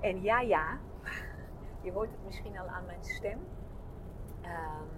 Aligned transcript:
En 0.00 0.22
ja, 0.22 0.40
ja, 0.40 0.78
je 1.84 1.92
hoort 1.92 2.10
het 2.10 2.24
misschien 2.24 2.58
al 2.58 2.66
aan 2.66 2.84
mijn 2.84 3.04
stem. 3.04 3.38
Ehm, 4.40 4.88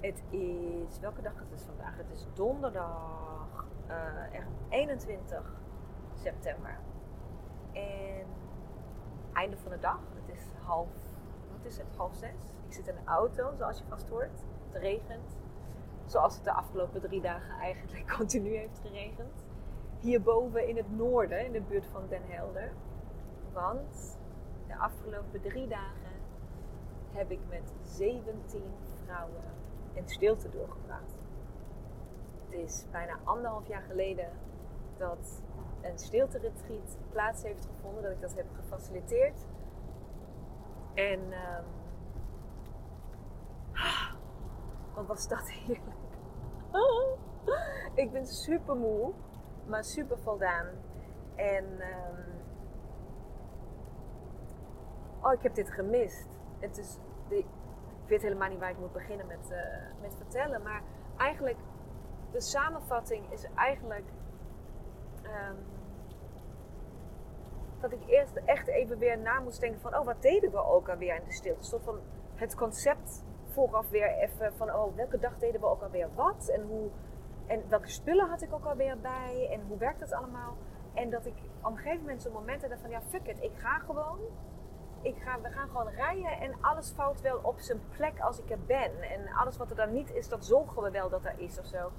het 0.00 0.22
is, 0.30 0.98
welke 1.00 1.22
dag 1.22 1.32
is 1.32 1.50
het 1.50 1.62
vandaag? 1.62 1.96
Het 1.96 2.10
is 2.10 2.26
donderdag 2.34 3.66
uh, 3.88 4.46
21 4.68 5.60
september. 6.14 6.78
En 7.72 8.26
einde 9.32 9.56
van 9.56 9.70
de 9.70 9.78
dag, 9.78 10.00
het 10.14 10.36
is 10.36 10.42
half, 10.64 10.88
wat 11.50 11.64
is 11.64 11.78
het, 11.78 11.96
half 11.96 12.14
zes. 12.14 12.52
Ik 12.66 12.72
zit 12.72 12.88
in 12.88 12.94
de 12.94 13.10
auto, 13.10 13.54
zoals 13.54 13.78
je 13.78 13.84
vast 13.88 14.08
hoort. 14.08 14.44
Het 14.70 14.82
regent. 14.82 15.36
Zoals 16.04 16.34
het 16.34 16.44
de 16.44 16.52
afgelopen 16.52 17.00
drie 17.00 17.20
dagen 17.20 17.58
eigenlijk 17.60 18.12
continu 18.16 18.56
heeft 18.56 18.78
geregend. 18.78 19.44
Hierboven 20.00 20.68
in 20.68 20.76
het 20.76 20.96
noorden, 20.96 21.44
in 21.44 21.52
de 21.52 21.60
buurt 21.60 21.86
van 21.86 22.02
Den 22.08 22.22
Helder. 22.24 22.72
Want 23.54 24.18
de 24.66 24.76
afgelopen 24.76 25.40
drie 25.40 25.68
dagen 25.68 26.12
heb 27.12 27.30
ik 27.30 27.40
met 27.48 27.72
17 27.82 28.62
vrouwen 29.04 29.44
in 29.92 30.08
stilte 30.08 30.48
doorgebracht. 30.48 31.14
Het 32.44 32.58
is 32.58 32.86
bijna 32.90 33.18
anderhalf 33.24 33.66
jaar 33.66 33.82
geleden 33.82 34.28
dat 34.96 35.42
een 35.82 35.98
stilte-retreat 35.98 36.98
plaats 37.10 37.42
heeft 37.42 37.66
gevonden, 37.66 38.02
dat 38.02 38.12
ik 38.12 38.20
dat 38.20 38.34
heb 38.34 38.46
gefaciliteerd. 38.54 39.46
En 40.94 41.20
um, 41.20 41.64
wat 44.94 45.06
was 45.06 45.28
dat 45.28 45.50
heerlijk. 45.50 46.02
ik 48.04 48.12
ben 48.12 48.26
super 48.26 48.76
moe, 48.76 49.12
maar 49.66 49.84
super 49.84 50.18
voldaan. 50.18 50.66
En 51.34 51.64
um, 51.64 52.33
oh, 55.24 55.32
ik 55.32 55.42
heb 55.42 55.54
dit 55.54 55.70
gemist. 55.70 56.28
Het 56.58 56.78
is, 56.78 56.98
ik 57.28 57.46
weet 58.06 58.22
helemaal 58.22 58.48
niet 58.48 58.58
waar 58.58 58.70
ik 58.70 58.78
moet 58.78 58.92
beginnen 58.92 59.26
met, 59.26 59.50
uh, 59.50 59.58
met 60.00 60.16
vertellen. 60.16 60.62
Maar 60.62 60.82
eigenlijk, 61.16 61.58
de 62.30 62.40
samenvatting 62.40 63.32
is 63.32 63.46
eigenlijk 63.54 64.06
um, 65.22 65.56
dat 67.80 67.92
ik 67.92 68.06
eerst 68.06 68.36
echt 68.36 68.68
even 68.68 68.98
weer 68.98 69.18
na 69.18 69.40
moest 69.40 69.60
denken 69.60 69.80
van, 69.80 69.96
oh, 69.96 70.04
wat 70.04 70.22
deden 70.22 70.50
we 70.50 70.64
ook 70.64 70.88
alweer 70.88 71.14
in 71.14 71.24
de 71.24 71.32
stilte? 71.32 71.64
Soort 71.64 71.82
van 71.82 71.98
het 72.34 72.54
concept 72.54 73.24
vooraf 73.44 73.88
weer 73.90 74.18
even 74.18 74.54
van, 74.54 74.74
oh, 74.74 74.96
welke 74.96 75.18
dag 75.18 75.38
deden 75.38 75.60
we 75.60 75.66
ook 75.66 75.82
alweer 75.82 76.08
wat? 76.14 76.48
En, 76.48 76.62
hoe, 76.62 76.90
en 77.46 77.68
welke 77.68 77.88
spullen 77.88 78.28
had 78.28 78.42
ik 78.42 78.52
ook 78.52 78.64
alweer 78.64 78.98
bij? 78.98 79.48
En 79.50 79.60
hoe 79.68 79.78
werkt 79.78 80.00
het 80.00 80.12
allemaal? 80.12 80.56
En 80.94 81.10
dat 81.10 81.26
ik 81.26 81.34
op 81.62 81.70
een 81.70 81.76
gegeven 81.76 82.00
moment 82.00 82.22
zo'n 82.22 82.32
moment 82.32 82.62
had 82.62 82.80
van, 82.80 82.90
ja, 82.90 83.02
fuck 83.02 83.26
it, 83.26 83.42
ik 83.42 83.52
ga 83.54 83.78
gewoon 83.78 84.18
ik 85.04 85.16
ga, 85.22 85.40
we 85.40 85.50
gaan 85.50 85.68
gewoon 85.68 85.88
rijden 85.88 86.40
en 86.40 86.54
alles 86.60 86.90
valt 86.90 87.20
wel 87.20 87.38
op 87.42 87.58
zijn 87.58 87.80
plek 87.90 88.20
als 88.20 88.38
ik 88.38 88.50
er 88.50 88.64
ben. 88.66 89.02
En 89.02 89.28
alles 89.28 89.56
wat 89.56 89.70
er 89.70 89.76
dan 89.76 89.92
niet 89.92 90.10
is, 90.10 90.28
dat 90.28 90.44
zorgen 90.44 90.82
we 90.82 90.90
wel 90.90 91.08
dat 91.08 91.24
er 91.24 91.34
is 91.36 91.58
of 91.58 91.66
zo. 91.66 91.92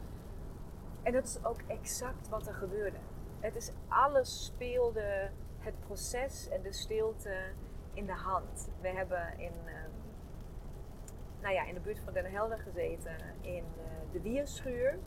En 1.03 1.13
dat 1.13 1.23
is 1.23 1.45
ook 1.45 1.61
exact 1.67 2.29
wat 2.29 2.47
er 2.47 2.53
gebeurde. 2.53 2.97
Het 3.39 3.55
is 3.55 3.71
alles 3.87 4.45
speelde 4.45 5.29
het 5.59 5.79
proces 5.79 6.49
en 6.49 6.61
de 6.61 6.73
stilte 6.73 7.35
in 7.93 8.05
de 8.05 8.13
hand. 8.13 8.69
We 8.81 8.87
hebben 8.87 9.39
in, 9.39 9.53
uh, 9.65 9.73
nou 11.41 11.53
ja, 11.53 11.65
in 11.65 11.73
de 11.73 11.79
buurt 11.79 11.99
van 11.99 12.13
Den 12.13 12.31
Helder 12.31 12.59
gezeten 12.59 13.15
in 13.41 13.63
uh, 13.77 13.83
de 14.11 14.21
Wierschuur. 14.21 14.97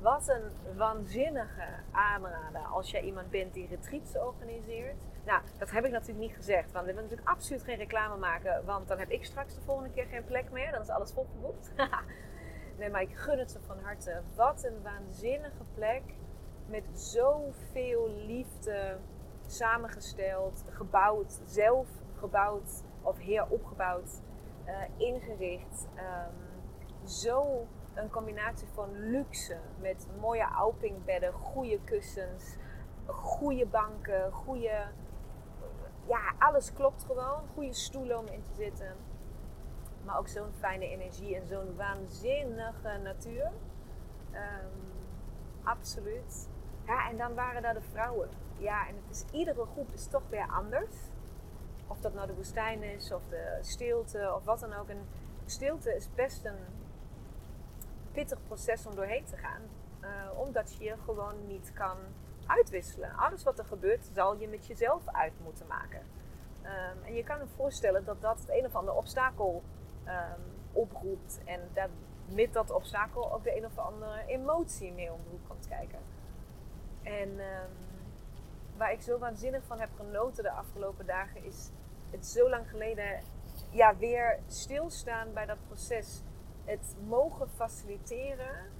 Wat 0.00 0.28
een 0.28 0.76
waanzinnige 0.76 1.68
aanrader 1.90 2.60
als 2.60 2.90
jij 2.90 3.02
iemand 3.02 3.30
bent 3.30 3.54
die 3.54 3.66
retreats 3.66 4.16
organiseert. 4.16 5.02
Nou, 5.26 5.42
dat 5.58 5.70
heb 5.70 5.84
ik 5.84 5.90
natuurlijk 5.90 6.26
niet 6.26 6.36
gezegd, 6.36 6.72
want 6.72 6.86
we 6.86 6.92
willen 6.92 7.02
natuurlijk 7.02 7.28
absoluut 7.28 7.62
geen 7.62 7.76
reclame 7.76 8.16
maken, 8.16 8.64
want 8.64 8.88
dan 8.88 8.98
heb 8.98 9.10
ik 9.10 9.24
straks 9.24 9.54
de 9.54 9.60
volgende 9.60 9.90
keer 9.90 10.06
geen 10.06 10.24
plek 10.24 10.50
meer. 10.50 10.72
Dan 10.72 10.80
is 10.80 10.88
alles 10.88 11.12
volgeboekt. 11.12 11.72
nee, 12.78 12.90
maar 12.90 13.02
ik 13.02 13.16
gun 13.16 13.38
het 13.38 13.50
ze 13.50 13.60
van 13.60 13.78
harte. 13.78 14.22
Wat 14.34 14.64
een 14.64 14.82
waanzinnige 14.82 15.64
plek 15.74 16.02
met 16.66 16.84
zoveel 16.92 18.08
liefde 18.08 18.98
samengesteld, 19.46 20.64
gebouwd, 20.68 21.40
zelf 21.44 21.88
gebouwd 22.14 22.82
of 23.02 23.18
heropgebouwd, 23.18 24.20
uh, 24.66 24.82
ingericht. 24.96 25.86
Um, 25.96 27.08
zo 27.08 27.66
een 27.94 28.10
combinatie 28.10 28.68
van 28.72 29.10
luxe 29.10 29.56
met 29.80 30.06
mooie 30.20 30.46
Alpingbedden, 30.46 31.32
goede 31.32 31.80
kussens, 31.84 32.56
goede 33.06 33.66
banken, 33.66 34.32
goede. 34.32 34.86
Ja, 36.06 36.32
alles 36.38 36.72
klopt 36.72 37.04
gewoon. 37.04 37.42
Goede 37.54 37.72
stoelen 37.72 38.18
om 38.18 38.26
in 38.26 38.42
te 38.42 38.54
zitten. 38.54 38.96
Maar 40.04 40.18
ook 40.18 40.28
zo'n 40.28 40.52
fijne 40.58 40.88
energie 40.88 41.36
en 41.36 41.46
zo'n 41.46 41.76
waanzinnige 41.76 42.98
natuur. 43.02 43.52
Um, 44.32 44.92
absoluut. 45.62 46.48
Ja, 46.86 47.08
en 47.08 47.16
dan 47.16 47.34
waren 47.34 47.62
daar 47.62 47.74
de 47.74 47.80
vrouwen. 47.80 48.28
Ja, 48.58 48.88
en 48.88 48.94
het 48.94 49.10
is, 49.10 49.24
iedere 49.38 49.66
groep 49.66 49.92
is 49.92 50.06
toch 50.06 50.22
weer 50.28 50.48
anders. 50.48 50.96
Of 51.86 52.00
dat 52.00 52.14
nou 52.14 52.26
de 52.26 52.34
woestijn 52.34 52.82
is, 52.82 53.12
of 53.12 53.22
de 53.28 53.58
stilte, 53.60 54.32
of 54.34 54.44
wat 54.44 54.60
dan 54.60 54.72
ook. 54.72 54.88
En 54.88 55.06
stilte 55.44 55.94
is 55.94 56.14
best 56.14 56.44
een 56.44 56.58
pittig 58.12 58.38
proces 58.46 58.86
om 58.86 58.94
doorheen 58.94 59.24
te 59.24 59.36
gaan. 59.36 59.62
Uh, 60.00 60.38
omdat 60.38 60.76
je 60.78 60.96
gewoon 61.04 61.46
niet 61.46 61.72
kan 61.72 61.96
uitwisselen. 62.46 63.16
Alles 63.16 63.42
wat 63.42 63.58
er 63.58 63.64
gebeurt, 63.64 64.10
zal 64.14 64.36
je 64.36 64.48
met 64.48 64.66
jezelf 64.66 65.02
uit 65.06 65.32
moeten 65.42 65.66
maken. 65.66 66.00
Um, 66.62 67.04
en 67.04 67.14
je 67.14 67.24
kan 67.24 67.38
je 67.38 67.46
voorstellen 67.56 68.04
dat 68.04 68.20
dat 68.20 68.38
het 68.38 68.48
een 68.48 68.64
of 68.64 68.74
ander 68.74 68.94
obstakel 68.94 69.62
um, 70.06 70.42
oproept. 70.72 71.40
En 71.44 71.60
dat 71.72 71.88
met 72.26 72.52
dat 72.52 72.70
obstakel 72.70 73.32
ook 73.32 73.44
de 73.44 73.56
een 73.56 73.64
of 73.64 73.78
andere 73.78 74.24
emotie 74.26 74.92
mee 74.92 75.12
om 75.12 75.20
de 75.24 75.30
hoek 75.30 75.48
komt 75.48 75.68
kijken. 75.68 75.98
En 77.02 77.28
um, 77.28 77.70
waar 78.76 78.92
ik 78.92 79.00
zo 79.00 79.18
waanzinnig 79.18 79.64
van 79.64 79.80
heb 79.80 79.90
genoten 79.96 80.42
de 80.42 80.50
afgelopen 80.50 81.06
dagen 81.06 81.44
is 81.44 81.70
het 82.10 82.26
zo 82.26 82.48
lang 82.48 82.70
geleden 82.70 83.20
ja, 83.70 83.96
weer 83.96 84.38
stilstaan 84.46 85.32
bij 85.32 85.46
dat 85.46 85.66
proces 85.66 86.22
het 86.64 86.96
mogen 87.06 87.48
faciliteren 87.48 88.72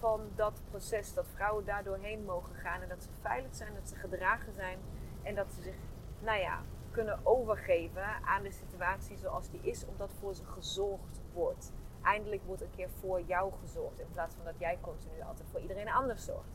van 0.00 0.20
dat 0.34 0.62
proces. 0.70 1.14
Dat 1.14 1.26
vrouwen 1.34 1.64
daar 1.64 1.84
doorheen 1.84 2.24
mogen 2.24 2.54
gaan 2.54 2.82
en 2.82 2.88
dat 2.88 3.02
ze 3.02 3.08
veilig 3.20 3.54
zijn, 3.54 3.74
dat 3.74 3.88
ze 3.88 3.96
gedragen 3.96 4.52
zijn 4.52 4.78
en 5.22 5.34
dat 5.34 5.52
ze 5.52 5.62
zich, 5.62 5.76
nou 6.20 6.38
ja, 6.38 6.62
kunnen 6.90 7.18
overgeven 7.22 8.04
aan 8.24 8.42
de 8.42 8.50
situatie 8.50 9.16
zoals 9.16 9.50
die 9.50 9.60
is, 9.62 9.86
omdat 9.86 10.12
voor 10.20 10.34
ze 10.34 10.44
gezorgd 10.44 11.20
wordt. 11.32 11.72
Eindelijk 12.02 12.42
wordt 12.46 12.62
een 12.62 12.70
keer 12.76 12.90
voor 12.90 13.20
jou 13.20 13.52
gezorgd 13.60 13.98
in 13.98 14.10
plaats 14.12 14.34
van 14.34 14.44
dat 14.44 14.58
jij 14.58 14.78
continu 14.80 15.22
altijd 15.22 15.48
voor 15.50 15.60
iedereen 15.60 15.88
anders 15.88 16.24
zorgt. 16.24 16.48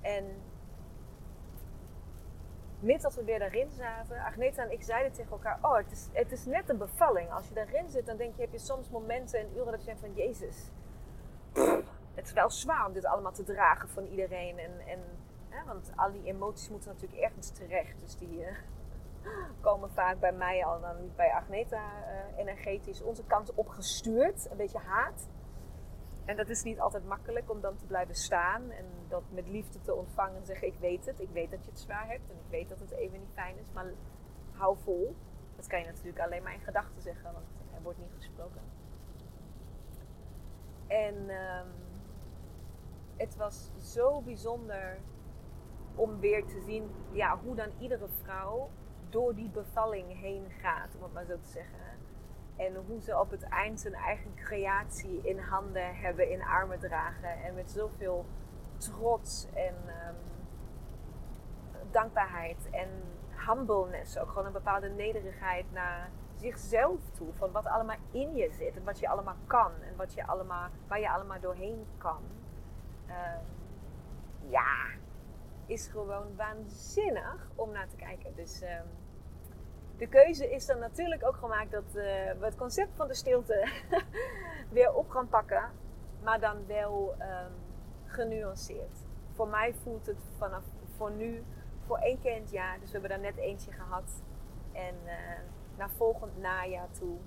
En 0.00 0.24
met 2.82 3.00
dat 3.00 3.14
we 3.14 3.24
weer 3.24 3.38
daarin 3.38 3.70
zaten, 3.70 4.20
Agneta 4.20 4.62
en 4.62 4.72
ik 4.72 4.82
zeiden 4.82 5.12
tegen 5.12 5.30
elkaar: 5.30 5.58
Oh, 5.62 5.76
het 5.76 5.92
is, 5.92 6.08
het 6.12 6.32
is 6.32 6.44
net 6.44 6.68
een 6.68 6.78
bevalling. 6.78 7.32
Als 7.32 7.48
je 7.48 7.54
daarin 7.54 7.88
zit, 7.88 8.06
dan 8.06 8.16
denk 8.16 8.34
je: 8.34 8.40
heb 8.40 8.52
je 8.52 8.58
soms 8.58 8.90
momenten 8.90 9.40
en 9.40 9.46
uren 9.56 9.70
dat 9.70 9.80
je 9.80 9.86
denkt: 9.86 10.00
van 10.00 10.14
Jezus, 10.14 10.70
het 12.22 12.30
is 12.30 12.36
wel 12.36 12.50
zwaar 12.50 12.86
om 12.86 12.92
dit 12.92 13.06
allemaal 13.06 13.32
te 13.32 13.42
dragen 13.42 13.88
van 13.88 14.04
iedereen. 14.04 14.58
En, 14.58 14.86
en, 14.86 14.98
hè, 15.48 15.64
want 15.64 15.92
al 15.96 16.12
die 16.12 16.24
emoties 16.24 16.68
moeten 16.68 16.92
natuurlijk 16.92 17.20
ergens 17.20 17.50
terecht. 17.50 18.00
Dus 18.00 18.16
die, 18.16 18.40
uh, 18.40 18.48
komen 19.60 19.90
vaak 19.90 20.20
bij 20.20 20.32
mij 20.32 20.64
al, 20.64 20.80
dan 20.80 21.00
niet 21.00 21.16
bij 21.16 21.32
Agneta, 21.32 21.82
uh, 21.82 22.38
energetisch 22.38 23.02
onze 23.02 23.24
kant 23.24 23.54
opgestuurd. 23.54 24.50
Een 24.50 24.56
beetje 24.56 24.78
haat. 24.78 25.28
En 26.24 26.36
dat 26.36 26.48
is 26.48 26.62
niet 26.62 26.80
altijd 26.80 27.04
makkelijk 27.04 27.50
om 27.50 27.60
dan 27.60 27.76
te 27.76 27.86
blijven 27.86 28.14
staan 28.14 28.70
en 28.70 28.84
dat 29.08 29.22
met 29.30 29.48
liefde 29.48 29.80
te 29.80 29.94
ontvangen 29.94 30.36
en 30.36 30.46
zeggen: 30.46 30.68
Ik 30.68 30.78
weet 30.80 31.06
het, 31.06 31.20
ik 31.20 31.30
weet 31.32 31.50
dat 31.50 31.64
je 31.64 31.70
het 31.70 31.80
zwaar 31.80 32.08
hebt 32.08 32.30
en 32.30 32.36
ik 32.36 32.50
weet 32.50 32.68
dat 32.68 32.80
het 32.80 32.90
even 32.90 33.18
niet 33.18 33.32
fijn 33.32 33.58
is, 33.58 33.72
maar 33.72 33.86
hou 34.52 34.76
vol. 34.82 35.16
Dat 35.56 35.66
kan 35.66 35.80
je 35.80 35.86
natuurlijk 35.86 36.18
alleen 36.18 36.42
maar 36.42 36.54
in 36.54 36.60
gedachten 36.60 37.02
zeggen, 37.02 37.32
want 37.32 37.46
er 37.74 37.82
wordt 37.82 37.98
niet 37.98 38.12
gesproken. 38.16 38.62
En 40.86 41.14
um, 41.30 41.91
het 43.22 43.36
was 43.36 43.70
zo 43.78 44.20
bijzonder 44.20 44.98
om 45.94 46.20
weer 46.20 46.46
te 46.46 46.60
zien 46.60 46.90
ja, 47.10 47.38
hoe 47.38 47.54
dan 47.54 47.70
iedere 47.78 48.08
vrouw 48.22 48.70
door 49.08 49.34
die 49.34 49.48
bevalling 49.48 50.20
heen 50.20 50.50
gaat, 50.50 50.94
om 50.96 51.02
het 51.02 51.12
maar 51.12 51.24
zo 51.24 51.38
te 51.40 51.48
zeggen. 51.48 52.00
En 52.56 52.74
hoe 52.86 53.00
ze 53.00 53.18
op 53.18 53.30
het 53.30 53.42
eind 53.42 53.82
hun 53.82 53.94
eigen 53.94 54.34
creatie 54.34 55.20
in 55.22 55.38
handen 55.38 55.96
hebben, 55.96 56.30
in 56.30 56.42
armen 56.42 56.78
dragen. 56.78 57.42
En 57.42 57.54
met 57.54 57.70
zoveel 57.70 58.26
trots 58.76 59.46
en 59.54 59.74
um, 59.74 60.16
dankbaarheid 61.90 62.70
en 62.70 62.88
humbleness. 63.46 64.18
Ook 64.18 64.28
gewoon 64.28 64.46
een 64.46 64.52
bepaalde 64.52 64.88
nederigheid 64.88 65.72
naar 65.72 66.10
zichzelf 66.36 67.10
toe. 67.10 67.32
Van 67.32 67.52
wat 67.52 67.66
allemaal 67.66 67.96
in 68.10 68.34
je 68.34 68.50
zit 68.50 68.76
en 68.76 68.84
wat 68.84 68.98
je 68.98 69.08
allemaal 69.08 69.36
kan. 69.46 69.72
En 69.82 69.96
wat 69.96 70.14
je 70.14 70.26
allemaal, 70.26 70.68
waar 70.88 71.00
je 71.00 71.10
allemaal 71.10 71.40
doorheen 71.40 71.86
kan. 71.98 72.22
Um, 73.12 74.50
ja, 74.50 74.86
is 75.66 75.86
gewoon 75.86 76.36
waanzinnig 76.36 77.50
om 77.54 77.70
naar 77.70 77.88
te 77.88 77.96
kijken. 77.96 78.34
Dus 78.34 78.62
um, 78.62 78.88
de 79.96 80.06
keuze 80.06 80.50
is 80.50 80.66
dan 80.66 80.78
natuurlijk 80.78 81.24
ook 81.26 81.36
gemaakt 81.36 81.70
dat 81.70 81.84
uh, 81.86 81.92
we 81.92 82.38
het 82.40 82.56
concept 82.56 82.96
van 82.96 83.08
de 83.08 83.14
stilte 83.14 83.68
weer 84.76 84.94
op 84.94 85.10
gaan 85.10 85.28
pakken. 85.28 85.70
Maar 86.22 86.40
dan 86.40 86.66
wel 86.66 87.14
um, 87.18 87.52
genuanceerd. 88.06 89.06
Voor 89.32 89.48
mij 89.48 89.74
voelt 89.74 90.06
het 90.06 90.22
vanaf 90.38 90.64
voor 90.96 91.10
nu, 91.10 91.44
voor 91.86 91.98
één 91.98 92.20
keer 92.20 92.36
in 92.36 92.42
het 92.42 92.50
jaar. 92.50 92.80
Dus 92.80 92.90
we 92.90 92.98
hebben 92.98 93.10
daar 93.10 93.32
net 93.32 93.36
eentje 93.36 93.72
gehad. 93.72 94.22
En 94.72 94.94
uh, 95.04 95.12
naar 95.76 95.90
volgend 95.90 96.38
najaar 96.38 96.90
toe 96.90 97.18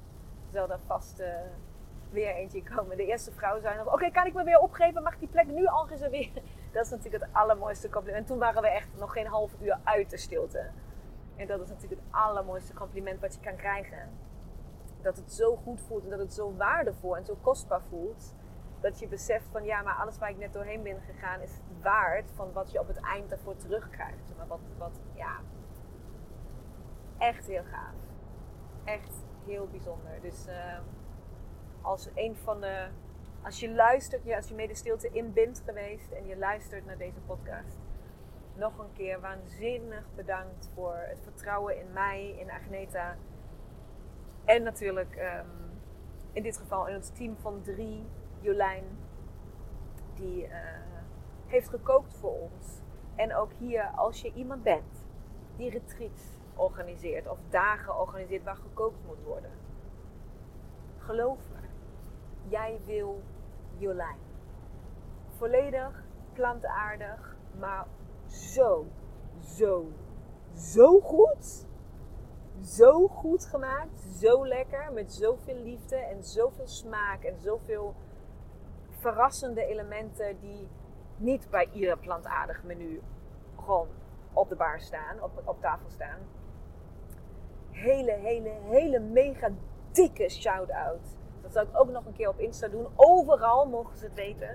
zal 0.52 0.72
er 0.72 0.80
vast 0.86 1.20
uh, 1.20 1.28
weer 2.16 2.36
eentje 2.36 2.64
komen. 2.64 2.98
De 2.98 3.06
eerste 3.06 3.32
vrouw 3.32 3.60
zei 3.60 3.78
nog: 3.78 3.94
Oké, 3.94 4.12
kan 4.12 4.26
ik 4.26 4.34
me 4.34 4.44
weer 4.44 4.60
opgeven? 4.60 5.04
Mag 5.04 5.18
die 5.18 5.28
plek 5.28 5.48
nu 5.48 5.66
al 5.66 5.88
reserveren? 5.88 6.44
Dat 6.74 6.86
is 6.86 6.92
natuurlijk 6.92 7.24
het 7.24 7.34
allermooiste 7.34 7.90
compliment. 7.90 8.22
En 8.22 8.30
toen 8.30 8.40
waren 8.40 8.62
we 8.62 8.68
echt 8.68 8.90
nog 8.98 9.14
geen 9.14 9.28
half 9.28 9.52
uur 9.62 9.80
uit 9.84 10.10
de 10.10 10.18
stilte. 10.18 10.70
En 11.36 11.48
dat 11.48 11.62
is 11.62 11.70
natuurlijk 11.70 12.02
het 12.02 12.12
allermooiste 12.12 12.74
compliment 12.74 13.22
wat 13.22 13.34
je 13.34 13.40
kan 13.40 13.56
krijgen. 13.56 14.10
Dat 15.02 15.18
het 15.18 15.34
zo 15.34 15.56
goed 15.56 15.82
voelt 15.82 16.04
en 16.04 16.10
dat 16.10 16.20
het 16.20 16.34
zo 16.34 16.56
waardevol 16.56 17.18
en 17.18 17.26
zo 17.26 17.38
kostbaar 17.42 17.82
voelt. 17.90 18.36
Dat 18.80 19.00
je 19.00 19.08
beseft 19.08 19.48
van 19.52 19.64
ja, 19.64 19.82
maar 19.82 19.94
alles 19.94 20.18
waar 20.18 20.30
ik 20.30 20.38
net 20.38 20.54
doorheen 20.54 20.84
ben 20.84 21.02
gegaan 21.02 21.42
is 21.42 21.60
waard 21.82 22.32
van 22.32 22.52
wat 22.54 22.72
je 22.72 22.80
op 22.80 22.88
het 22.88 23.00
eind 23.00 23.30
daarvoor 23.30 23.56
terugkrijgt. 23.56 24.34
Maar 24.38 24.48
wat, 24.48 24.60
wat, 24.78 25.00
ja, 25.14 25.40
echt 27.18 27.48
heel 27.48 27.64
gaaf. 27.64 27.96
Echt 28.84 29.14
heel 29.46 29.68
bijzonder. 29.68 30.22
Dus 30.22 30.48
uh, 30.48 30.80
als 31.86 32.10
een 32.14 32.36
van 32.36 32.62
de, 32.62 32.88
als 33.44 33.60
je 33.60 33.72
luistert, 33.72 34.32
als 34.36 34.48
je 34.48 34.56
mee 34.56 34.68
de 34.68 34.76
stilte 34.76 35.10
in 35.12 35.34
bent 35.34 35.62
geweest 35.66 36.12
en 36.12 36.28
je 36.28 36.38
luistert 36.38 36.86
naar 36.86 36.98
deze 36.98 37.20
podcast 37.20 37.78
nog 38.56 38.78
een 38.78 38.94
keer 38.94 39.20
waanzinnig 39.20 40.04
bedankt 40.16 40.70
voor 40.74 40.96
het 40.96 41.20
vertrouwen 41.24 41.80
in 41.80 41.94
mij, 41.94 42.36
in 42.40 42.52
Agneta. 42.52 43.16
En 44.46 44.64
natuurlijk 44.64 45.16
um, 45.16 45.80
in 46.32 46.44
dit 46.44 46.58
geval 46.58 46.88
in 46.88 46.94
het 46.94 47.16
team 47.16 47.38
van 47.38 47.62
drie, 47.62 48.06
Jolijn, 48.40 48.84
die 50.14 50.48
uh, 50.48 50.54
heeft 51.46 51.70
gekookt 51.70 52.14
voor 52.18 52.32
ons. 52.32 52.82
En 53.16 53.36
ook 53.36 53.52
hier, 53.60 53.84
als 53.96 54.22
je 54.22 54.34
iemand 54.34 54.64
bent 54.64 55.06
die 55.56 55.70
retreats 55.70 56.24
organiseert 56.56 57.28
of 57.28 57.40
dagen 57.50 58.00
organiseert 58.00 58.44
waar 58.44 58.56
gekookt 58.56 59.06
moet 59.06 59.24
worden. 59.24 59.52
Geloof 60.98 61.40
me, 61.52 61.65
jij 62.50 62.80
wil 62.86 63.22
Jolijn. 63.78 64.20
Volledig 65.38 66.04
plantaardig, 66.34 67.38
maar 67.60 67.88
zo, 68.28 68.86
zo, 69.42 69.86
zo 70.54 71.00
goed. 71.00 71.68
Zo 72.62 73.08
goed 73.08 73.46
gemaakt, 73.46 74.00
zo 74.20 74.48
lekker, 74.48 74.94
met 74.94 75.14
zoveel 75.14 75.56
liefde 75.56 75.96
en 75.96 76.24
zoveel 76.24 76.68
smaak 76.68 77.24
en 77.24 77.40
zoveel 77.40 77.96
verrassende 78.90 79.66
elementen 79.66 80.40
die 80.40 80.68
niet 81.18 81.50
bij 81.50 81.70
ieder 81.74 81.98
plantaardig 81.98 82.64
menu 82.64 83.02
gewoon 83.56 83.88
op 84.34 84.50
de 84.50 84.56
bar 84.56 84.80
staan, 84.80 85.22
op, 85.24 85.42
op 85.46 85.62
tafel 85.62 85.90
staan. 85.90 86.20
Hele, 87.72 88.12
hele, 88.12 88.50
hele 88.50 89.00
mega 89.00 89.50
dikke 89.92 90.30
shout-out. 90.30 91.18
Dat 91.46 91.54
zal 91.54 91.64
ik 91.64 91.80
ook 91.80 91.90
nog 91.90 92.06
een 92.06 92.14
keer 92.14 92.30
op 92.30 92.40
Insta 92.40 92.68
doen. 92.68 92.88
Overal 92.96 93.66
mogen 93.66 93.98
ze 93.98 94.06
het 94.06 94.14
weten. 94.14 94.50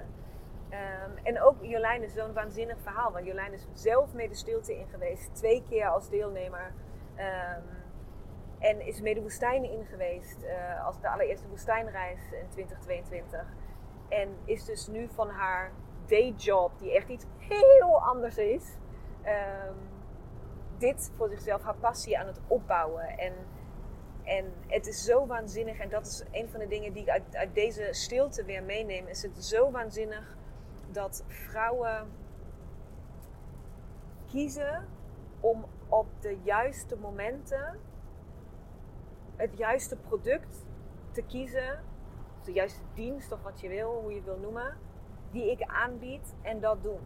Um, 0.70 1.16
en 1.22 1.42
ook 1.42 1.54
Jolijn 1.60 2.02
is 2.02 2.12
zo'n 2.12 2.32
waanzinnig 2.32 2.76
verhaal. 2.82 3.12
Want 3.12 3.26
Jolijn 3.26 3.52
is 3.52 3.66
zelf 3.72 4.12
mee 4.12 4.28
de 4.28 4.34
stilte 4.34 4.78
in 4.78 4.86
geweest. 4.88 5.34
Twee 5.34 5.62
keer 5.68 5.88
als 5.88 6.08
deelnemer. 6.08 6.72
Um, 7.16 7.64
en 8.58 8.80
is 8.86 9.00
mee 9.00 9.14
de 9.14 9.20
woestijn 9.20 9.64
in 9.64 9.84
geweest. 9.84 10.42
Uh, 10.42 10.86
als 10.86 11.00
de 11.00 11.08
allereerste 11.08 11.48
woestijnreis 11.48 12.20
in 12.32 12.48
2022. 12.48 13.46
En 14.08 14.36
is 14.44 14.64
dus 14.64 14.86
nu 14.86 15.08
van 15.14 15.28
haar 15.28 15.72
dayjob, 16.06 16.78
die 16.78 16.94
echt 16.94 17.08
iets 17.08 17.24
heel 17.38 18.02
anders 18.02 18.38
is. 18.38 18.76
Um, 19.24 19.76
dit 20.78 21.12
voor 21.16 21.28
zichzelf, 21.28 21.62
haar 21.62 21.76
passie 21.76 22.18
aan 22.18 22.26
het 22.26 22.40
opbouwen. 22.46 23.18
En, 23.18 23.32
en 24.30 24.52
het 24.66 24.86
is 24.86 25.04
zo 25.04 25.26
waanzinnig. 25.26 25.78
En 25.78 25.88
dat 25.88 26.06
is 26.06 26.24
een 26.30 26.48
van 26.48 26.60
de 26.60 26.66
dingen 26.66 26.92
die 26.92 27.02
ik 27.02 27.08
uit, 27.08 27.36
uit 27.36 27.54
deze 27.54 27.88
stilte 27.90 28.44
weer 28.44 28.62
meeneem. 28.62 29.06
Is 29.06 29.22
het 29.22 29.44
zo 29.44 29.70
waanzinnig 29.70 30.36
dat 30.90 31.24
vrouwen 31.26 32.12
kiezen 34.26 34.88
om 35.40 35.64
op 35.88 36.06
de 36.20 36.38
juiste 36.42 36.96
momenten 36.96 37.80
het 39.36 39.56
juiste 39.56 39.96
product 39.96 40.66
te 41.12 41.22
kiezen, 41.22 41.84
de 42.44 42.52
juiste 42.52 42.82
dienst 42.94 43.32
of 43.32 43.42
wat 43.42 43.60
je 43.60 43.68
wil, 43.68 44.00
hoe 44.00 44.10
je 44.10 44.16
het 44.16 44.24
wil 44.24 44.38
noemen, 44.38 44.76
die 45.30 45.50
ik 45.50 45.62
aanbied 45.62 46.34
en 46.42 46.60
dat 46.60 46.82
doen. 46.82 47.00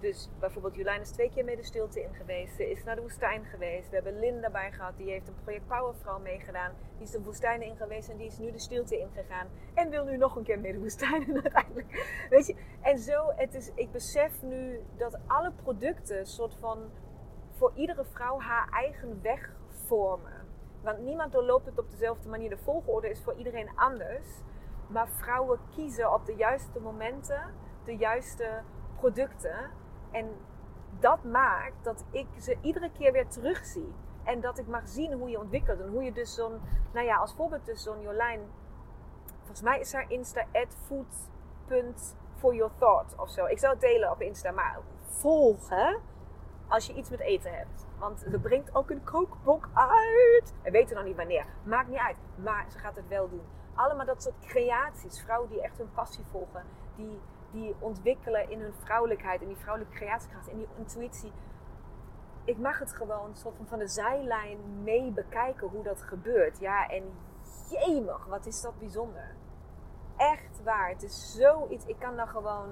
Dus 0.00 0.28
bijvoorbeeld 0.38 0.74
Jolijn 0.74 1.00
is 1.00 1.10
twee 1.10 1.30
keer 1.30 1.44
mee 1.44 1.56
de 1.56 1.64
stilte 1.64 2.02
in 2.02 2.14
geweest. 2.14 2.56
Ze 2.56 2.70
is 2.70 2.84
naar 2.84 2.94
de 2.94 3.00
woestijn 3.00 3.44
geweest. 3.44 3.88
We 3.88 3.94
hebben 3.94 4.18
Linda 4.18 4.50
bij 4.50 4.72
gehad. 4.72 4.96
Die 4.96 5.10
heeft 5.10 5.28
een 5.28 5.42
project 5.42 5.66
Powervrouw 5.66 6.18
meegedaan. 6.18 6.72
Die 6.96 7.06
is 7.06 7.10
de 7.10 7.22
woestijn 7.22 7.62
in 7.62 7.76
geweest 7.76 8.08
en 8.08 8.16
die 8.16 8.26
is 8.26 8.38
nu 8.38 8.50
de 8.50 8.58
stilte 8.58 8.98
ingegaan. 8.98 9.48
En 9.74 9.90
wil 9.90 10.04
nu 10.04 10.16
nog 10.16 10.36
een 10.36 10.42
keer 10.42 10.58
mee 10.58 10.72
de 10.72 10.78
woestijn 10.78 11.28
in 11.28 11.34
uiteindelijk. 11.42 12.26
Weet 12.30 12.46
je? 12.46 12.54
En 12.80 12.98
zo, 12.98 13.32
het 13.36 13.54
is, 13.54 13.70
ik 13.74 13.92
besef 13.92 14.42
nu 14.42 14.80
dat 14.96 15.18
alle 15.26 15.52
producten 15.62 16.26
soort 16.26 16.54
van 16.60 16.90
voor 17.52 17.72
iedere 17.74 18.04
vrouw 18.04 18.40
haar 18.40 18.68
eigen 18.68 19.22
weg 19.22 19.56
vormen. 19.68 20.46
Want 20.82 20.98
niemand 20.98 21.32
doorloopt 21.32 21.66
het 21.66 21.78
op 21.78 21.90
dezelfde 21.90 22.28
manier. 22.28 22.50
De 22.50 22.58
volgorde 22.58 23.10
is 23.10 23.22
voor 23.22 23.34
iedereen 23.34 23.70
anders. 23.74 24.26
Maar 24.88 25.08
vrouwen 25.08 25.58
kiezen 25.74 26.12
op 26.12 26.26
de 26.26 26.34
juiste 26.34 26.80
momenten 26.80 27.54
de 27.84 27.96
juiste 27.96 28.62
producten 28.96 29.70
en 30.16 30.36
dat 31.00 31.24
maakt 31.24 31.84
dat 31.84 32.04
ik 32.10 32.26
ze 32.38 32.56
iedere 32.60 32.90
keer 32.92 33.12
weer 33.12 33.28
terugzie. 33.28 33.94
En 34.24 34.40
dat 34.40 34.58
ik 34.58 34.66
mag 34.66 34.88
zien 34.88 35.12
hoe 35.12 35.30
je 35.30 35.40
ontwikkelt. 35.40 35.80
En 35.80 35.88
hoe 35.88 36.02
je 36.02 36.12
dus 36.12 36.34
zo'n, 36.34 36.60
nou 36.92 37.06
ja, 37.06 37.16
als 37.16 37.34
voorbeeld 37.34 37.66
dus 37.66 37.82
zo'n 37.82 38.00
Jolijn. 38.00 38.40
Volgens 39.38 39.62
mij 39.62 39.80
is 39.80 39.92
haar 39.92 40.10
Insta 40.10 40.44
at 40.52 40.76
food.foryourthought 40.86 43.18
of 43.18 43.30
zo. 43.30 43.46
Ik 43.46 43.58
zal 43.58 43.70
het 43.70 43.80
delen 43.80 44.10
op 44.10 44.20
Insta, 44.20 44.50
maar 44.50 44.80
volgen 45.02 46.00
als 46.68 46.86
je 46.86 46.94
iets 46.94 47.10
met 47.10 47.20
eten 47.20 47.54
hebt. 47.54 47.86
Want 47.98 48.26
ze 48.30 48.38
brengt 48.38 48.74
ook 48.74 48.90
een 48.90 49.04
kookboek 49.04 49.68
uit. 49.74 50.54
En 50.62 50.72
weten 50.72 50.96
nog 50.96 51.04
niet 51.04 51.16
wanneer. 51.16 51.46
Maakt 51.62 51.88
niet 51.88 51.98
uit. 51.98 52.16
Maar 52.34 52.66
ze 52.70 52.78
gaat 52.78 52.96
het 52.96 53.08
wel 53.08 53.28
doen. 53.28 53.46
Allemaal 53.74 54.06
dat 54.06 54.22
soort 54.22 54.46
creaties. 54.46 55.20
Vrouwen 55.20 55.50
die 55.50 55.62
echt 55.62 55.78
hun 55.78 55.92
passie 55.94 56.24
volgen. 56.30 56.64
Die 56.96 57.20
die 57.56 57.74
ontwikkelen 57.78 58.50
in 58.50 58.60
hun 58.60 58.74
vrouwelijkheid 58.74 59.40
en 59.40 59.48
die 59.48 59.56
vrouwelijke 59.56 59.96
creatiekracht 59.96 60.48
en 60.48 60.56
die 60.56 60.68
intuïtie. 60.78 61.32
Ik 62.44 62.58
mag 62.58 62.78
het 62.78 62.92
gewoon 62.92 63.36
soort 63.36 63.56
van 63.56 63.66
van 63.66 63.78
de 63.78 63.88
zijlijn 63.88 64.58
mee 64.82 65.10
bekijken 65.10 65.68
hoe 65.68 65.82
dat 65.82 66.02
gebeurt. 66.02 66.58
Ja, 66.58 66.88
en 66.88 67.02
jemig, 67.70 68.26
wat 68.26 68.46
is 68.46 68.60
dat 68.60 68.78
bijzonder. 68.78 69.34
Echt 70.16 70.62
waar. 70.62 70.88
Het 70.88 71.02
is 71.02 71.36
zoiets. 71.36 71.86
Ik 71.86 71.98
kan 71.98 72.16
daar 72.16 72.28
gewoon, 72.28 72.68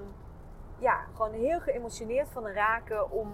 ja, 0.79 1.05
gewoon 1.15 1.33
heel 1.33 1.61
geëmotioneerd 1.61 2.29
van 2.31 2.47
raken 2.47 3.11
om 3.11 3.33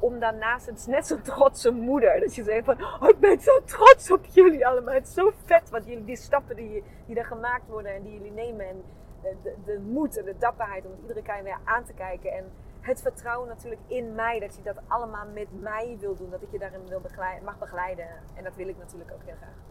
om 0.00 0.18
daarnaast, 0.18 0.66
het 0.66 0.78
is 0.78 0.86
net 0.86 1.06
zo'n 1.06 1.22
trotse 1.22 1.70
moeder. 1.70 2.20
Dat 2.20 2.34
je 2.34 2.42
zegt 2.42 2.64
van, 2.64 2.82
oh, 2.82 3.08
ik 3.08 3.18
ben 3.18 3.40
zo 3.40 3.64
trots 3.64 4.10
op 4.10 4.24
jullie 4.24 4.66
allemaal. 4.66 4.94
Het 4.94 5.06
is 5.06 5.14
zo 5.14 5.32
vet, 5.44 5.70
want 5.70 5.86
jullie, 5.86 6.04
die 6.04 6.16
stappen 6.16 6.56
die, 6.56 6.84
die 7.06 7.16
er 7.16 7.24
gemaakt 7.24 7.68
worden 7.68 7.94
en 7.94 8.02
die 8.02 8.12
jullie 8.12 8.32
nemen. 8.32 8.68
En 8.68 8.84
de, 9.22 9.54
de, 9.64 9.78
moed 9.78 10.16
en 10.16 10.24
de 10.24 10.38
dapperheid 10.38 10.86
om 10.86 10.92
iedere 11.00 11.22
keer 11.22 11.42
weer 11.42 11.58
aan 11.64 11.84
te 11.84 11.92
kijken. 11.92 12.32
En 12.32 12.52
het 12.80 13.02
vertrouwen 13.02 13.48
natuurlijk 13.48 13.80
in 13.86 14.14
mij, 14.14 14.40
dat 14.40 14.56
je 14.56 14.62
dat 14.62 14.76
allemaal 14.88 15.26
met 15.26 15.60
mij 15.60 15.96
wil 16.00 16.16
doen. 16.16 16.30
Dat 16.30 16.42
ik 16.42 16.50
je 16.50 16.58
daarin 16.58 16.86
wil 16.86 17.00
begeleiden, 17.00 17.44
mag 17.44 17.58
begeleiden. 17.58 18.08
En 18.34 18.44
dat 18.44 18.56
wil 18.56 18.68
ik 18.68 18.78
natuurlijk 18.78 19.12
ook 19.12 19.22
heel 19.24 19.36
graag. 19.36 19.66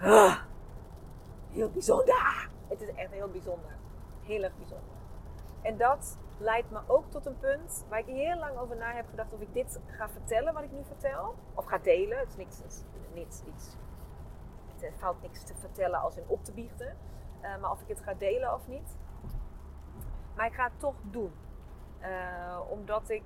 Ah, 0.00 0.38
heel 1.50 1.70
bijzonder. 1.70 2.48
Het 2.68 2.80
is 2.80 2.94
echt 2.94 3.10
heel 3.10 3.28
bijzonder. 3.28 3.76
Heel 4.22 4.42
erg 4.42 4.56
bijzonder. 4.56 4.96
En 5.62 5.76
dat 5.76 6.18
leidt 6.38 6.70
me 6.70 6.80
ook 6.86 7.10
tot 7.10 7.26
een 7.26 7.38
punt 7.38 7.84
waar 7.88 7.98
ik 7.98 8.06
heel 8.06 8.38
lang 8.38 8.58
over 8.58 8.76
na 8.76 8.92
heb 8.92 9.06
gedacht 9.10 9.32
of 9.32 9.40
ik 9.40 9.52
dit 9.52 9.80
ga 9.86 10.08
vertellen 10.08 10.54
wat 10.54 10.62
ik 10.62 10.72
nu 10.72 10.84
vertel. 10.84 11.34
Of 11.54 11.64
ga 11.64 11.78
delen. 11.78 12.18
Het 12.18 12.28
is 12.28 12.36
niks, 12.36 12.60
is 12.60 13.42
iets. 13.46 13.76
Het 14.80 14.94
valt 14.98 15.22
niks 15.22 15.42
te 15.42 15.54
vertellen 15.54 16.00
als 16.00 16.16
in 16.16 16.24
op 16.26 16.44
te 16.44 16.52
biechten. 16.52 16.96
Uh, 17.42 17.60
maar 17.60 17.70
of 17.70 17.80
ik 17.80 17.88
het 17.88 18.00
ga 18.00 18.14
delen 18.14 18.54
of 18.54 18.68
niet. 18.68 18.96
Maar 20.36 20.46
ik 20.46 20.54
ga 20.54 20.64
het 20.64 20.80
toch 20.80 20.96
doen. 21.02 21.32
Uh, 22.00 22.60
omdat 22.68 23.10
ik 23.10 23.22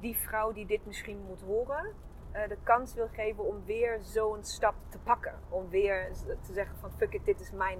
die 0.00 0.16
vrouw 0.16 0.52
die 0.52 0.66
dit 0.66 0.86
misschien 0.86 1.24
moet 1.26 1.40
horen, 1.40 1.94
uh, 2.32 2.48
de 2.48 2.58
kans 2.62 2.94
wil 2.94 3.08
geven 3.08 3.44
om 3.44 3.64
weer 3.64 3.98
zo'n 4.02 4.44
stap 4.44 4.74
te 4.88 4.98
pakken. 4.98 5.34
Om 5.48 5.68
weer 5.68 6.12
te 6.42 6.52
zeggen 6.52 6.76
van 6.76 6.90
fuck 6.90 7.12
it, 7.12 7.24
dit 7.24 7.40
is 7.40 7.50
mijn 7.50 7.78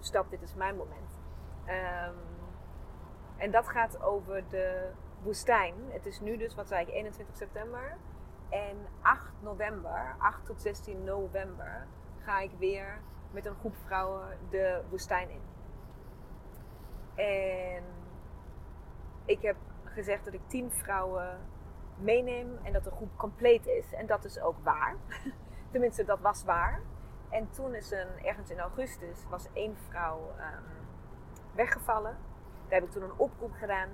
stap, 0.00 0.30
dit 0.30 0.42
is 0.42 0.54
mijn 0.54 0.76
moment. 0.76 1.18
Um, 1.66 2.36
en 3.36 3.50
dat 3.50 3.68
gaat 3.68 4.02
over 4.02 4.44
de 4.48 4.90
woestijn. 5.22 5.74
Het 5.88 6.06
is 6.06 6.20
nu 6.20 6.36
dus, 6.36 6.54
wat 6.54 6.68
zei 6.68 6.86
ik, 6.86 6.94
21 6.94 7.36
september. 7.36 7.96
En 8.48 8.76
8 9.00 9.32
november, 9.40 10.14
8 10.18 10.44
tot 10.46 10.60
16 10.60 11.04
november, 11.04 11.86
ga 12.18 12.40
ik 12.40 12.50
weer 12.58 13.00
met 13.30 13.46
een 13.46 13.54
groep 13.54 13.76
vrouwen 13.84 14.38
de 14.50 14.82
woestijn 14.90 15.28
in. 15.30 15.42
En 17.14 17.84
ik 19.24 19.42
heb 19.42 19.56
gezegd 19.84 20.24
dat 20.24 20.34
ik 20.34 20.40
10 20.46 20.70
vrouwen 20.72 21.38
meeneem 21.96 22.58
en 22.62 22.72
dat 22.72 22.84
de 22.84 22.90
groep 22.90 23.16
compleet 23.16 23.66
is. 23.66 23.92
En 23.92 24.06
dat 24.06 24.24
is 24.24 24.40
ook 24.40 24.56
waar. 24.62 24.96
Tenminste, 25.70 26.04
dat 26.04 26.20
was 26.20 26.44
waar. 26.44 26.80
En 27.28 27.50
toen 27.50 27.74
is 27.74 27.90
een, 27.90 28.24
ergens 28.24 28.50
in 28.50 28.58
augustus, 28.58 29.26
was 29.28 29.46
één 29.52 29.76
vrouw 29.88 30.18
um, 30.18 30.64
weggevallen. 31.54 32.16
Daar 32.68 32.80
heb 32.80 32.84
ik 32.84 32.90
toen 32.90 33.02
een 33.02 33.18
oproep 33.18 33.52
gedaan. 33.52 33.88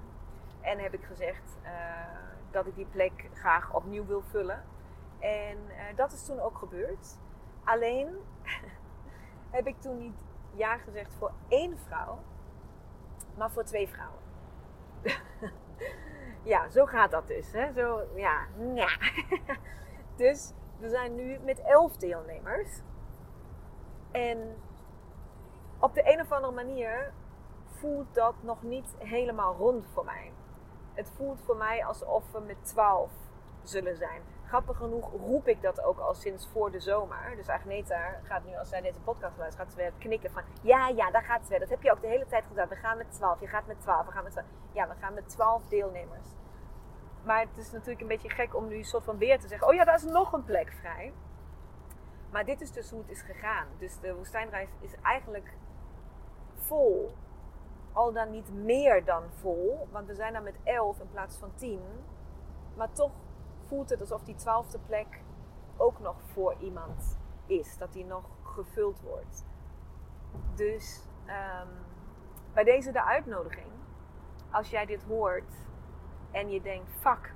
En 0.60 0.78
heb 0.78 0.94
ik 0.94 1.04
gezegd 1.04 1.56
uh, 1.62 1.70
dat 2.50 2.66
ik 2.66 2.74
die 2.74 2.86
plek 2.86 3.28
graag 3.32 3.74
opnieuw 3.74 4.06
wil 4.06 4.22
vullen. 4.22 4.64
En 5.18 5.58
uh, 5.68 5.96
dat 5.96 6.12
is 6.12 6.24
toen 6.24 6.40
ook 6.40 6.58
gebeurd. 6.58 7.18
Alleen 7.64 8.16
heb 9.52 9.66
ik 9.66 9.80
toen 9.80 9.98
niet 9.98 10.14
ja 10.54 10.76
gezegd 10.76 11.14
voor 11.14 11.32
één 11.48 11.78
vrouw, 11.78 12.18
maar 13.36 13.50
voor 13.50 13.64
twee 13.64 13.88
vrouwen. 13.88 14.20
ja, 16.52 16.68
zo 16.68 16.86
gaat 16.86 17.10
dat 17.10 17.26
dus. 17.26 17.52
Hè? 17.52 17.72
Zo, 17.72 18.00
ja, 18.14 18.46
dus 20.16 20.52
we 20.78 20.88
zijn 20.88 21.14
nu 21.14 21.38
met 21.38 21.60
elf 21.60 21.96
deelnemers. 21.96 22.80
En 24.10 24.56
op 25.78 25.94
de 25.94 26.12
een 26.12 26.20
of 26.20 26.32
andere 26.32 26.52
manier 26.52 27.12
voelt 27.66 28.14
dat 28.14 28.34
nog 28.40 28.62
niet 28.62 28.94
helemaal 28.98 29.56
rond 29.56 29.86
voor 29.92 30.04
mij. 30.04 30.32
Het 30.94 31.10
voelt 31.16 31.40
voor 31.44 31.56
mij 31.56 31.84
alsof 31.84 32.32
we 32.32 32.40
met 32.40 32.64
12 32.64 33.10
zullen 33.62 33.96
zijn. 33.96 34.22
Grappig 34.52 34.76
genoeg 34.76 35.10
roep 35.10 35.48
ik 35.48 35.62
dat 35.62 35.82
ook 35.82 35.98
al 35.98 36.14
sinds 36.14 36.48
voor 36.48 36.70
de 36.70 36.80
zomer. 36.80 37.36
Dus 37.36 37.48
Agneta 37.48 38.20
gaat 38.22 38.44
nu, 38.44 38.56
als 38.56 38.68
zij 38.68 38.80
deze 38.80 39.00
podcast 39.00 39.38
luistert, 39.38 39.62
gaat 39.62 39.72
ze 39.72 39.82
weer 39.82 39.92
knikken 39.98 40.30
van... 40.30 40.42
Ja, 40.62 40.88
ja, 40.88 41.10
daar 41.10 41.22
gaat 41.22 41.42
ze 41.42 41.48
weer. 41.48 41.58
Dat 41.58 41.68
heb 41.68 41.82
je 41.82 41.92
ook 41.92 42.00
de 42.00 42.06
hele 42.06 42.26
tijd 42.26 42.46
gedaan. 42.46 42.68
We 42.68 42.74
gaan 42.74 42.96
met 42.96 43.12
12. 43.12 43.40
Je 43.40 43.46
gaat 43.46 43.66
met 43.66 43.80
12. 43.80 44.06
We 44.06 44.12
gaan 44.12 44.22
met 44.22 44.32
12. 44.32 44.48
Ja, 44.72 44.88
we 44.88 44.94
gaan 45.00 45.14
met 45.14 45.28
12 45.28 45.62
deelnemers. 45.68 46.26
Maar 47.24 47.40
het 47.40 47.58
is 47.58 47.70
natuurlijk 47.70 48.00
een 48.00 48.06
beetje 48.06 48.30
gek 48.30 48.54
om 48.54 48.68
nu 48.68 48.76
een 48.76 48.84
soort 48.84 49.04
van 49.04 49.18
weer 49.18 49.40
te 49.40 49.48
zeggen... 49.48 49.68
Oh 49.68 49.74
ja, 49.74 49.84
daar 49.84 49.94
is 49.94 50.04
nog 50.04 50.32
een 50.32 50.44
plek 50.44 50.72
vrij. 50.72 51.12
Maar 52.30 52.44
dit 52.44 52.60
is 52.60 52.72
dus 52.72 52.90
hoe 52.90 53.00
het 53.00 53.10
is 53.10 53.22
gegaan. 53.22 53.66
Dus 53.78 54.00
de 54.00 54.14
woestijnreis 54.14 54.70
is 54.80 54.94
eigenlijk 55.02 55.52
vol 56.54 57.14
al 57.92 58.12
dan 58.12 58.30
niet 58.30 58.52
meer 58.52 59.04
dan 59.04 59.22
vol. 59.40 59.88
Want 59.90 60.06
we 60.06 60.14
zijn 60.14 60.32
dan 60.32 60.42
met 60.42 60.56
11 60.64 61.00
in 61.00 61.10
plaats 61.10 61.36
van 61.36 61.50
10. 61.54 61.80
Maar 62.76 62.92
toch 62.92 63.12
voelt 63.72 63.90
het 63.90 64.00
alsof 64.00 64.22
die 64.22 64.34
twaalfde 64.34 64.78
plek 64.78 65.20
ook 65.76 66.00
nog 66.00 66.16
voor 66.32 66.54
iemand 66.58 67.18
is. 67.46 67.76
Dat 67.78 67.92
die 67.92 68.04
nog 68.04 68.24
gevuld 68.42 69.00
wordt. 69.00 69.44
Dus 70.54 71.08
um, 71.26 71.68
bij 72.52 72.64
deze 72.64 72.92
de 72.92 73.04
uitnodiging. 73.04 73.66
Als 74.50 74.70
jij 74.70 74.86
dit 74.86 75.02
hoort 75.02 75.52
en 76.30 76.50
je 76.50 76.60
denkt: 76.60 76.90
fuck, 77.00 77.34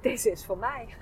deze 0.00 0.30
is 0.30 0.46
voor 0.46 0.58
mij. 0.58 0.94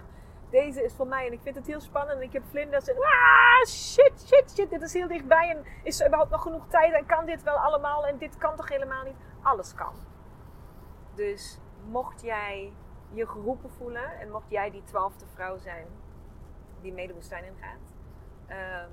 deze 0.50 0.84
is 0.84 0.94
voor 0.94 1.06
mij. 1.06 1.26
En 1.26 1.32
ik 1.32 1.40
vind 1.40 1.54
het 1.54 1.66
heel 1.66 1.80
spannend. 1.80 2.18
En 2.18 2.24
ik 2.24 2.32
heb 2.32 2.44
vlinders. 2.44 2.88
En 2.88 2.96
ah, 2.96 3.66
shit, 3.66 4.24
shit, 4.26 4.52
shit. 4.54 4.70
Dit 4.70 4.82
is 4.82 4.92
heel 4.92 5.08
dichtbij. 5.08 5.50
En 5.50 5.64
is 5.82 6.00
er 6.00 6.06
überhaupt 6.06 6.32
nog 6.32 6.42
genoeg 6.42 6.68
tijd? 6.68 6.92
En 6.92 7.06
kan 7.06 7.26
dit 7.26 7.42
wel 7.42 7.56
allemaal? 7.56 8.06
En 8.06 8.18
dit 8.18 8.38
kan 8.38 8.56
toch 8.56 8.68
helemaal 8.68 9.04
niet? 9.04 9.16
Alles 9.42 9.74
kan. 9.74 9.94
Dus 11.14 11.58
mocht 11.84 12.22
jij 12.22 12.72
je 13.12 13.26
geroepen 13.26 13.70
voelen. 13.70 14.20
En 14.20 14.30
mocht 14.30 14.50
jij 14.50 14.70
die 14.70 14.82
twaalfde 14.84 15.26
vrouw 15.26 15.58
zijn 15.58 15.86
die 16.80 16.92
mee 16.92 17.06
de 17.06 17.14
woestijn 17.14 17.44
ingaat. 17.44 17.94
Um, 18.48 18.90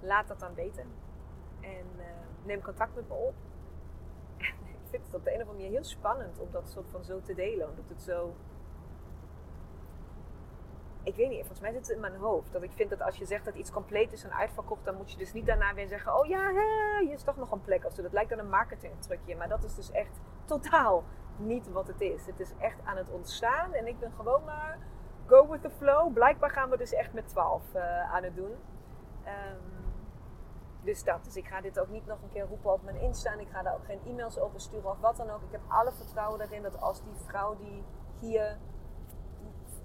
laat 0.00 0.28
dat 0.28 0.40
dan 0.40 0.54
weten. 0.54 0.86
En 1.60 1.86
uh, 1.96 2.04
neem 2.42 2.62
contact 2.62 2.94
met 2.94 3.08
me 3.08 3.14
op. 3.14 3.34
ik 4.82 4.88
vind 4.90 5.06
het 5.06 5.14
op 5.14 5.24
de 5.24 5.34
een 5.34 5.40
of 5.40 5.48
andere 5.48 5.58
manier 5.58 5.70
heel 5.70 5.84
spannend 5.84 6.38
om 6.38 6.48
dat 6.50 6.70
soort 6.70 6.90
van 6.90 7.04
zo 7.04 7.20
te 7.20 7.34
delen. 7.34 7.68
Omdat 7.68 7.88
het 7.88 8.02
zo 8.02 8.34
ik 11.04 11.14
weet 11.14 11.28
niet, 11.28 11.38
volgens 11.38 11.60
mij 11.60 11.72
zit 11.72 11.86
het 11.86 11.96
in 11.96 12.00
mijn 12.00 12.16
hoofd. 12.16 12.52
Dat 12.52 12.62
ik 12.62 12.72
vind 12.72 12.90
dat 12.90 13.02
als 13.02 13.16
je 13.16 13.24
zegt 13.24 13.44
dat 13.44 13.54
iets 13.54 13.70
compleet 13.70 14.12
is 14.12 14.24
en 14.24 14.32
uitverkocht, 14.32 14.84
dan 14.84 14.96
moet 14.96 15.10
je 15.10 15.18
dus 15.18 15.32
niet 15.32 15.46
daarna 15.46 15.74
weer 15.74 15.88
zeggen: 15.88 16.18
Oh 16.18 16.26
ja, 16.26 16.50
hier 17.00 17.12
is 17.12 17.22
toch 17.22 17.36
nog 17.36 17.50
een 17.50 17.60
plek. 17.60 17.84
Of 17.84 17.92
zo. 17.92 18.02
Dat 18.02 18.12
lijkt 18.12 18.30
dan 18.30 18.38
een 18.38 18.48
marketingtrucje. 18.48 19.36
Maar 19.36 19.48
dat 19.48 19.64
is 19.64 19.74
dus 19.74 19.90
echt 19.90 20.20
totaal 20.44 21.04
niet 21.36 21.72
wat 21.72 21.86
het 21.86 22.00
is. 22.00 22.26
Het 22.26 22.40
is 22.40 22.52
echt 22.58 22.78
aan 22.84 22.96
het 22.96 23.10
ontstaan 23.10 23.72
en 23.72 23.86
ik 23.86 23.98
ben 23.98 24.12
gewoon 24.12 24.44
maar 24.44 24.78
go 25.26 25.48
with 25.48 25.62
the 25.62 25.70
flow. 25.70 26.12
Blijkbaar 26.12 26.50
gaan 26.50 26.70
we 26.70 26.76
dus 26.76 26.92
echt 26.92 27.12
met 27.12 27.28
12 27.28 27.62
uh, 27.74 27.82
eh, 27.82 28.14
aan 28.14 28.22
het 28.22 28.36
doen. 28.36 28.52
Um, 29.26 29.74
dus 30.82 31.04
dat. 31.04 31.24
Dus 31.24 31.36
ik 31.36 31.46
ga 31.46 31.60
dit 31.60 31.78
ook 31.78 31.88
niet 31.88 32.06
nog 32.06 32.22
een 32.22 32.28
keer 32.28 32.46
roepen 32.46 32.72
op 32.72 32.82
mijn 32.82 33.00
Insta. 33.00 33.32
En 33.32 33.40
ik 33.40 33.48
ga 33.48 33.62
daar 33.62 33.74
ook 33.74 33.84
geen 33.84 34.00
e-mails 34.06 34.38
over 34.38 34.60
sturen 34.60 34.90
of 34.90 35.00
wat 35.00 35.16
dan 35.16 35.30
ook. 35.30 35.42
Ik 35.42 35.52
heb 35.52 35.60
alle 35.68 35.92
vertrouwen 35.92 36.40
erin 36.40 36.62
dat 36.62 36.80
als 36.80 37.02
die 37.02 37.14
vrouw 37.14 37.56
die 37.56 37.84
hier 38.20 38.58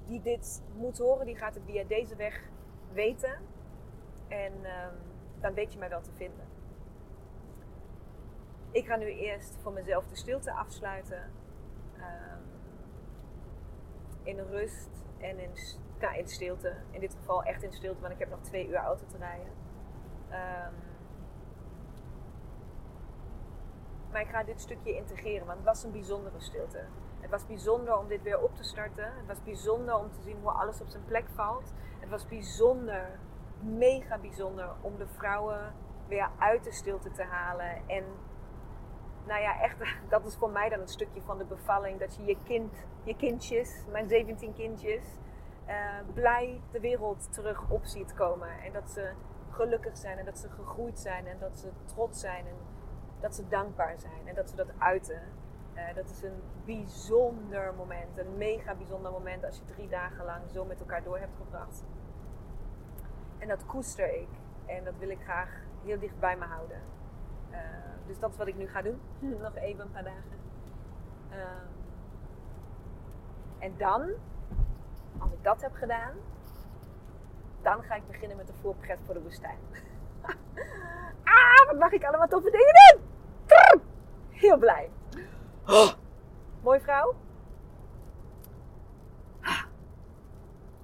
die 0.05 0.21
dit 0.21 0.63
moet 0.75 0.97
horen, 0.97 1.25
die 1.25 1.35
gaat 1.35 1.53
het 1.53 1.63
via 1.65 1.83
deze 1.83 2.15
weg 2.15 2.49
weten. 2.91 3.37
En 4.27 4.53
um, 4.53 4.95
dan 5.39 5.53
weet 5.53 5.73
je 5.73 5.79
mij 5.79 5.89
wel 5.89 6.01
te 6.01 6.11
vinden. 6.13 6.47
Ik 8.71 8.85
ga 8.85 8.95
nu 8.95 9.05
eerst 9.05 9.57
voor 9.61 9.73
mezelf 9.73 10.07
de 10.07 10.15
stilte 10.15 10.53
afsluiten. 10.53 11.31
Um, 11.97 12.41
in 14.23 14.39
rust 14.39 14.89
en 15.17 15.39
in, 15.39 15.51
nou, 15.99 16.17
in 16.17 16.27
stilte. 16.27 16.75
In 16.91 16.99
dit 16.99 17.15
geval 17.15 17.43
echt 17.43 17.63
in 17.63 17.73
stilte, 17.73 18.01
want 18.01 18.13
ik 18.13 18.19
heb 18.19 18.29
nog 18.29 18.41
twee 18.41 18.67
uur 18.67 18.75
auto 18.75 19.05
te 19.05 19.17
rijden. 19.17 19.51
Um, 20.29 20.73
maar 24.11 24.21
ik 24.21 24.29
ga 24.29 24.43
dit 24.43 24.61
stukje 24.61 24.95
integreren, 24.95 25.45
want 25.45 25.57
het 25.57 25.67
was 25.67 25.83
een 25.83 25.91
bijzondere 25.91 26.39
stilte. 26.39 26.85
Het 27.19 27.29
was 27.29 27.45
bijzonder 27.45 27.97
om 27.97 28.07
dit 28.07 28.21
weer 28.21 28.41
op 28.41 28.55
te 28.55 28.63
starten. 28.63 29.13
Het 29.17 29.27
was 29.27 29.43
bijzonder 29.43 29.95
om 29.95 30.11
te 30.11 30.21
zien 30.21 30.38
hoe 30.41 30.51
alles 30.51 30.81
op 30.81 30.88
zijn 30.88 31.05
plek 31.05 31.29
valt. 31.29 31.73
Het 31.99 32.09
was 32.09 32.27
bijzonder, 32.27 33.19
mega 33.59 34.17
bijzonder 34.17 34.69
om 34.81 34.97
de 34.97 35.07
vrouwen 35.07 35.73
weer 36.07 36.29
uit 36.39 36.63
de 36.63 36.71
stilte 36.71 37.11
te 37.11 37.23
halen. 37.23 37.88
En 37.88 38.03
nou 39.29 39.41
ja, 39.41 39.62
echt, 39.62 39.77
dat 40.13 40.25
is 40.25 40.36
voor 40.36 40.50
mij 40.50 40.69
dan 40.69 40.79
een 40.79 40.88
stukje 40.88 41.21
van 41.21 41.38
de 41.38 41.45
bevalling. 41.45 42.00
Dat 42.00 42.15
je 42.15 42.25
je 42.25 42.38
kind, 42.43 42.86
je 43.03 43.15
kindjes, 43.15 43.86
mijn 43.91 44.07
17 44.07 44.53
kindjes, 44.53 45.03
uh, 45.67 45.74
blij 46.13 46.62
de 46.71 46.79
wereld 46.79 47.33
terug 47.33 47.69
op 47.69 47.86
ziet 47.86 48.13
komen. 48.13 48.50
En 48.63 48.74
dat 48.74 48.91
ze 48.91 49.12
gelukkig 49.50 49.98
zijn 49.98 50.17
en 50.17 50.25
dat 50.25 50.39
ze 50.39 50.50
gegroeid 50.50 51.00
zijn 51.00 51.27
en 51.27 51.38
dat 51.39 51.59
ze 51.59 51.69
trots 51.86 52.19
zijn 52.19 52.45
en 52.45 52.55
dat 53.19 53.36
ze 53.36 53.48
dankbaar 53.48 54.00
zijn 54.00 54.27
en 54.27 54.36
dat 54.36 54.50
ze 54.50 54.55
dat 54.55 54.71
uiten. 54.77 55.21
Uh, 55.75 55.95
dat 55.95 56.09
is 56.09 56.24
een 56.24 56.41
bijzonder 56.65 57.74
moment, 57.74 58.17
een 58.17 58.38
mega 58.38 58.75
bijzonder 58.75 59.12
moment 59.12 59.45
als 59.45 59.57
je 59.57 59.74
drie 59.74 59.89
dagen 59.89 60.25
lang 60.25 60.41
zo 60.53 60.65
met 60.65 60.79
elkaar 60.79 61.03
door 61.03 61.19
hebt 61.19 61.36
gebracht. 61.38 61.83
En 63.38 63.48
dat 63.48 63.65
koester 63.65 64.13
ik 64.21 64.29
en 64.65 64.83
dat 64.83 64.93
wil 64.98 65.09
ik 65.09 65.21
graag 65.21 65.50
heel 65.83 66.00
dicht 66.00 66.19
bij 66.19 66.38
me 66.38 66.45
houden. 66.45 66.81
Uh, 67.51 67.58
dus 68.08 68.20
dat 68.20 68.32
is 68.32 68.38
wat 68.38 68.48
ik 68.48 68.56
nu 68.58 68.68
ga 68.68 68.82
doen. 68.82 69.01
Nog 69.41 69.56
even 69.56 69.82
een 69.82 69.91
paar 69.91 70.03
dagen. 70.03 70.39
Uh, 71.32 71.38
En 73.60 73.74
dan, 73.77 74.10
als 75.18 75.32
ik 75.32 75.44
dat 75.44 75.62
heb 75.62 75.74
gedaan, 75.74 76.15
dan 77.62 77.84
ga 77.84 77.96
ik 77.96 78.08
beginnen 78.08 78.38
met 78.38 78.48
de 78.48 78.53
voorpret 78.62 79.00
voor 79.06 79.13
de 79.13 79.22
woestijn. 79.22 79.60
ah, 81.24 81.68
wat 81.68 81.79
mag 81.79 81.91
ik 81.91 82.03
allemaal 82.03 82.27
toffe 82.27 82.50
dingen 82.50 82.74
doen? 82.74 83.08
Heel 84.29 84.58
blij. 84.58 84.89
Oh. 85.68 85.91
Mooi 86.62 86.79
vrouw. 86.79 87.15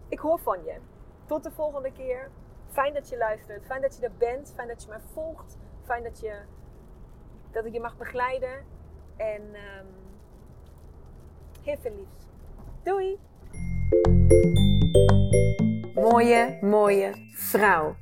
Ik 0.07 0.19
hoor 0.19 0.39
van 0.39 0.63
je. 0.63 0.79
Tot 1.25 1.43
de 1.43 1.51
volgende 1.51 1.91
keer. 1.91 2.29
Fijn 2.71 2.93
dat 2.93 3.09
je 3.09 3.17
luistert. 3.17 3.65
Fijn 3.65 3.81
dat 3.81 3.97
je 3.97 4.05
er 4.05 4.15
bent. 4.17 4.53
Fijn 4.55 4.67
dat 4.67 4.83
je 4.83 4.89
mij 4.89 4.99
volgt. 5.13 5.57
Fijn 5.83 6.03
dat, 6.03 6.19
je, 6.19 6.41
dat 7.55 7.65
ik 7.65 7.73
je 7.73 7.79
mag 7.79 7.97
begeleiden. 7.97 8.65
En 9.17 9.41
um, 9.41 9.87
heel 11.63 11.77
veel 11.81 11.91
liefs. 11.95 12.25
Doei! 12.83 13.19
Mooie, 15.93 16.57
mooie 16.61 17.11
vrouw. 17.33 17.95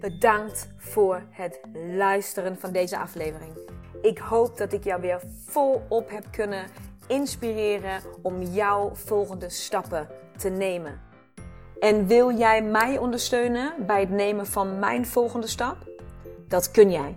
Bedankt 0.00 0.68
voor 0.76 1.22
het 1.30 1.60
luisteren 1.96 2.58
van 2.58 2.72
deze 2.72 2.98
aflevering. 2.98 3.52
Ik 4.02 4.18
hoop 4.18 4.56
dat 4.56 4.72
ik 4.72 4.84
jou 4.84 5.00
weer 5.00 5.20
volop 5.46 6.10
heb 6.10 6.24
kunnen 6.30 6.66
inspireren 7.06 8.02
om 8.22 8.42
jouw 8.42 8.94
volgende 8.94 9.48
stappen 9.50 10.08
te 10.36 10.48
nemen. 10.48 11.00
En 11.78 12.06
wil 12.06 12.32
jij 12.36 12.62
mij 12.62 12.98
ondersteunen 12.98 13.86
bij 13.86 14.00
het 14.00 14.10
nemen 14.10 14.46
van 14.46 14.78
mijn 14.78 15.06
volgende 15.06 15.46
stap? 15.46 15.76
Dat 16.48 16.70
kun 16.70 16.90
jij. 16.90 17.16